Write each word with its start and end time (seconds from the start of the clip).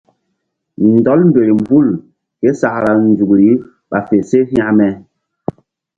Ndɔl 0.93 1.19
mberem 1.29 1.61
hul 1.69 1.87
ké 2.39 2.49
sakra 2.59 2.91
nzukri 2.97 3.49
ɓa 3.89 3.97
fe 4.07 4.15
se 4.29 4.37
hekme. 4.49 4.87